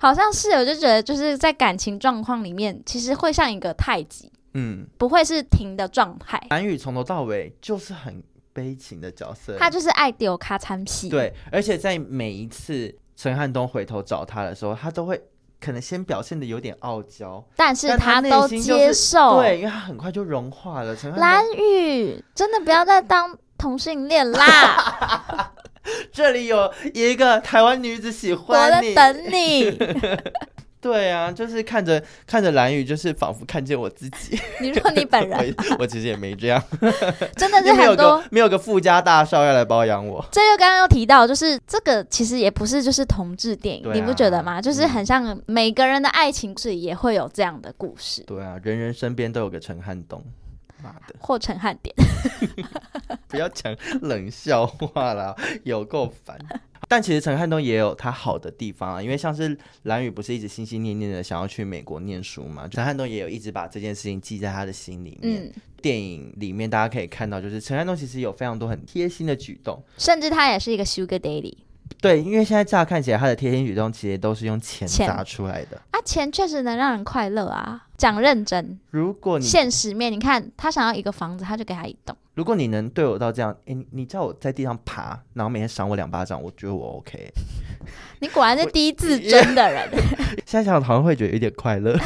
[0.00, 6.44] 好像是，我就觉得就是在感情状况里面，其实会像一个太极，嗯，不会是停的状态。
[6.50, 8.20] 韩语从头到尾就是很。
[8.56, 11.10] 悲情的角色，他就是爱丢卡参戏。
[11.10, 15.22] 对，而且在每一次陈汉东回头找他的时候，他都会
[15.60, 19.42] 可能先表现的有点傲娇，但是他都接受。
[19.42, 20.96] 对，因为他很快就融化了。
[20.96, 25.52] 陈汉东，兰屿真的不要再当同性恋啦！
[26.10, 29.78] 这里有一个台湾女子喜欢你，我在等你。
[30.86, 34.38] 对啊，就是看着看着蓝雨，就是仿佛看见我自己。
[34.62, 36.62] 你说你本人 我， 我其实也没这样，
[37.36, 40.24] 真的是很多没有个富家大少要来包养我。
[40.30, 44.62] 这又刚刚又提到，就是这个其实也不是就是同志电影，啊、你不觉得吗？
[44.62, 48.22] 就是很像每个人的爱情是也会有这样的故事。
[48.22, 50.22] 对啊，人人身边都有个陈汉东，
[50.86, 51.94] 妈的，或陈汉典，
[53.28, 55.34] 不要讲冷笑话啦，
[55.64, 56.38] 有够烦。
[56.88, 65.42] 但其实陈汉东也有他好的地方啊，因为像是蓝宇不是一直心心念念的想要去美国念书嘛，陈汉东也有一直把这件事情记在他的心里面。
[65.42, 71.56] 嗯、电影里面大家可以看到，就是陈汉东其实有非常多很贴心的举动，甚至他也是一个 Sugar Daddy。
[72.00, 77.85] 对，因为现在乍看起来他的贴心举动其实都是用钱砸出来的啊，钱确实能让人快乐啊。
[77.96, 82.16] 讲认真，如果你现实面，你看他想要一个房子，他就给他一栋。
[82.34, 87.32] 如果你能对我到这样，哎，你叫我在地上爬，然后每天赏我两巴掌，我觉得我 OK。
[88.20, 89.88] 你果然是低自尊的人。
[90.44, 91.96] 现在想想好像会觉得有点快乐。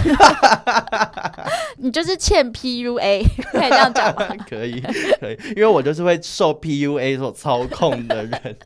[1.78, 4.28] 你就是欠 PUA，可以这样讲吗？
[4.49, 4.80] 可以，
[5.20, 8.57] 可以，因为我就是会受 PUA 所操控的人，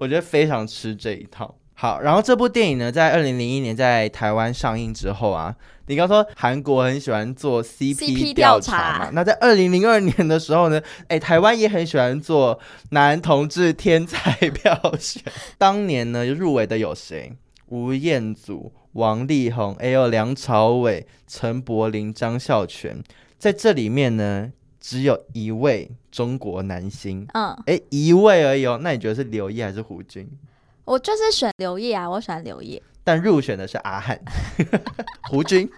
[0.00, 1.54] 我觉得非常吃这一套。
[1.80, 5.54] 好，然后这部电影呢，在二零零一年在台湾上映之后啊，
[5.86, 9.04] 你刚说韩国很喜欢做 CP 调查嘛？
[9.04, 12.58] 查那在二零零二年的时候呢，哎，台湾也很喜欢做
[12.90, 15.22] 男同志天才票选。
[15.56, 17.32] 当年呢，入围的有谁？
[17.68, 23.00] 吴彦祖、王力宏，还有梁朝伟、陈柏霖、张孝全。
[23.38, 24.50] 在这里面呢，
[24.80, 28.80] 只有一位中国男星，嗯，哎，一位而已哦。
[28.82, 30.28] 那你觉得是刘烨还是胡军？
[30.88, 32.82] 我就是选刘烨啊，我喜欢刘烨。
[33.04, 34.18] 但入选的是阿汉，
[35.30, 35.68] 胡军，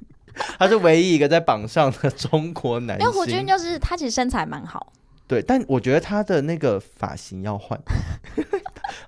[0.56, 3.04] 他是唯一一个在榜上的中国男星。
[3.04, 4.92] 因为胡军就是他其实身材蛮好。
[5.30, 7.80] 对，但我觉得他的那个发型要换。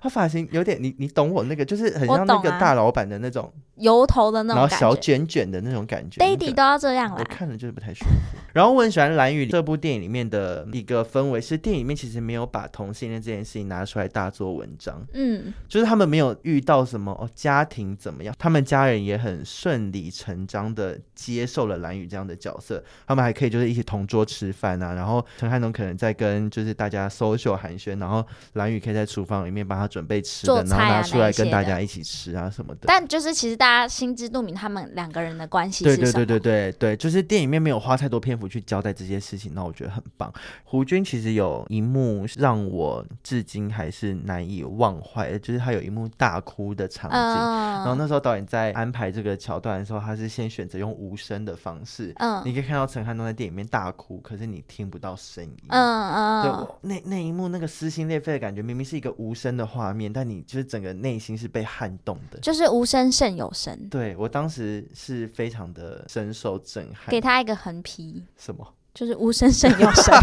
[0.01, 6.23] 他发型有点，你你懂我那个，就是很像那个大老板的那种油头的那种，然后小卷卷的那种感觉。
[6.23, 8.37] Daddy 都要这样了，我看了就是不太舒服。
[8.53, 15.05] 然后我很喜欢蓝雨这部电影里面的一个氛围，是电影里面其实没有把同性恋这件事情拿出来大做文章。
[15.13, 24.93] 嗯，就是他们没有遇到什么哦家庭怎么样，他们家人也很顺理成章的接受了蓝雨这样的角色，他们还可以就是一起同桌吃饭啊。
[24.93, 29.87] 然后陈汉东可能在跟就是大家 social 寒暄，然后蓝宇可以在厨房里面帮他。
[29.93, 32.81] 准备吃的，的，然后拿出来跟大家一起吃啊什么的。
[32.85, 40.33] 但就是其实大家心知肚明，他们两个人的关系是对对对对对对，就是电影里面没有花太多篇幅去交代这些事情，那我觉得很棒。
[40.63, 63.77] 胡军其实有一幕让我至今还是难以忘怀，就是他有一幕大哭的场景，嗯、然后那时候导演在安排这个桥段的时候，他是先选择用无声的方式，嗯，你可以看到陈汉东在电影里面大哭，可是你听不到声音，嗯嗯，对，那那一幕那个撕心裂肺的感觉，明明是一个无声的画面，但你就是整个内心是被撼动的，就是无声胜有声。
[63.89, 68.67] 对，我当时是非常的深受震撼，给他一个横批，什么？
[68.93, 70.13] 就是无声胜有声。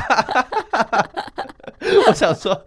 [2.07, 2.65] 我想说，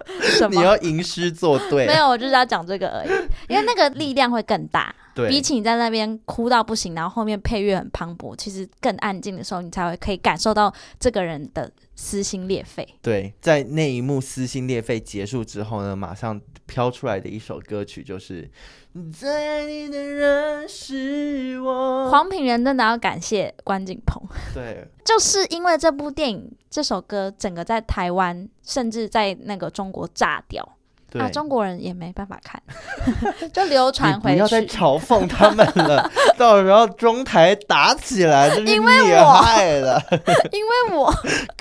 [0.49, 3.09] 你要吟诗作对，没有，我就是要讲这个而已，
[3.47, 4.93] 因为那个力量会更大。
[5.15, 12.87] 对，比起你在那边哭到不行，然后后面配乐很磅礴，其实更安静的时候，你才会可以感受到这个人的撕心裂肺。
[13.01, 18.49] 对，在那一幕撕心裂肺结束之后呢，马上飘出来的一首歌曲就是
[19.11, 22.07] 《最爱你的人是我》。
[22.09, 24.21] 黄品仁真的要感谢关锦鹏，
[24.53, 30.77] 对，就是因为这部电影，这首歌整个在台湾，甚至在那个中国炸掉。
[31.13, 32.59] 对啊，中国人也没办法看，
[33.53, 34.35] 就流传回去。
[34.37, 40.01] 不要再嘲讽他们了， 到时候中台打起来，就是因为我害了，
[40.51, 41.13] 因为我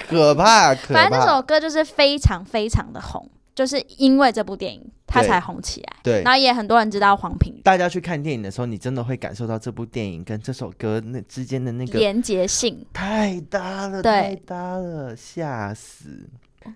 [0.09, 0.95] 可怕，可怕。
[0.95, 5.93] 反正这首歌就是非常非常的红，就是因为这部电影它才红起来。
[6.03, 7.61] 对，然后也很多人知道黄品。
[7.63, 16.27] 大家去看电影的时候，你真的会感受到这部电影跟这首歌那之间的那个连结性太搭了，太搭了，吓死。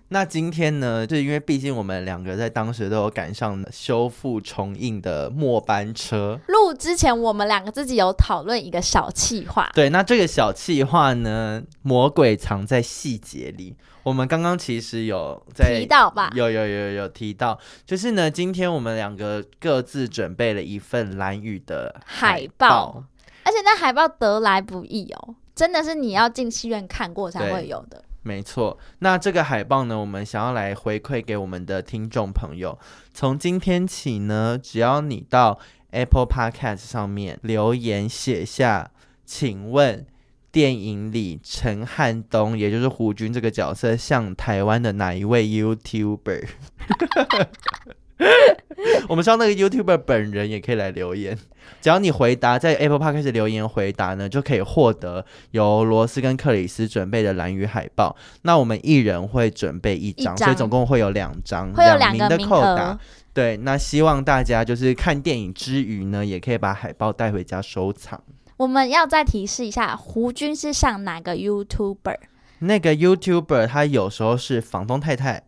[0.09, 6.39] 那今天呢，就是因为毕竟我们两个在当时都有赶上修复重映的末班车。
[6.47, 9.69] 录之前，我们两个自己有讨论一个小企划。
[9.73, 13.75] 对，那这个小企划呢，魔鬼藏在细节里。
[14.03, 16.31] 我们刚刚其实有在提到吧？
[16.33, 23.03] 有有有有提到，就是呢，今天我们两个各自准备了一份蓝雨的海报，海报，
[23.43, 28.01] 而且那海报得来不易哦，真的是你要进戏院看过才会有的。
[28.27, 32.77] 没错，那这个海报呢，我们想要来回馈给我们的听众朋友。
[33.13, 35.57] 从今天起呢，只要你到
[35.91, 38.91] Apple Podcast 上面留言写下，
[39.25, 40.05] 请问
[40.51, 46.47] 电影里陈汉东，也就是胡军这个角色，像台湾的哪一位 YouTuber？
[49.09, 51.37] 我们希望那个 YouTuber 本人也可以来留言。
[51.81, 58.15] 只要你回答在 Apple Podcast 开始留言回答呢，就可以获得由罗斯跟克里斯准备的蓝鱼海报。
[58.43, 62.97] 那我们一人会准备一张，所以总共会有两张，会有两名的扣打。
[63.33, 68.21] 对，那希望大家就是看电影之余呢，也可以把海报带回家收藏。
[68.57, 72.17] 我们要再提示一下，胡军是上哪个 YouTuber？
[72.59, 75.43] 那个 YouTuber 他有时候是房东太太，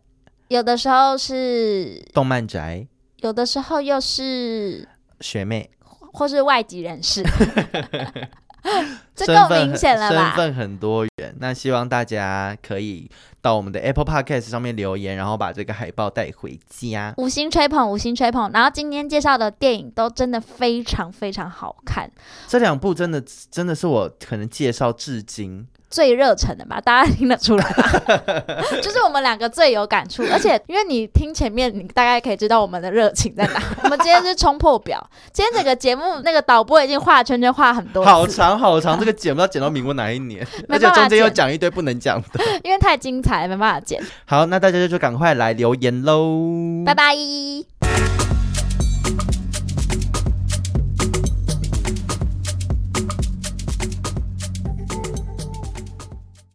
[0.50, 2.84] 有的时候是动漫宅，
[3.18, 4.88] 有的时候又是
[5.20, 5.70] 学妹。
[6.12, 7.22] 或是外籍人士，
[9.14, 10.30] 这够明显了吧？
[10.30, 11.36] 身份很多元。
[11.38, 13.08] 那希望大家可以
[13.40, 17.14] 到我们的 Apple Podcast 上面留言，然后把这个海报带回家。
[17.18, 18.50] 五星吹捧，五星吹捧。
[18.52, 22.10] 然后今天介绍的电影都真的非常非常好看。
[22.48, 28.02] 这两部真的真的是我可能介绍至今最热忱的吧， 大家听得出来吧？
[28.80, 33.60] 就是我们两个最有感触，而且因为你听前面，你大概可以知道我们的热情在哪。
[33.82, 44.00] 我们今天是冲破表，今天整个节目那个导播已经画圈圈画很多，好长好长，这个剪不知道剪到民国哪一年，而且中间又讲一堆不能讲的，因为太精彩，没办法剪。
[44.26, 48.29] 好，那大家就赶快来留言喽，拜拜。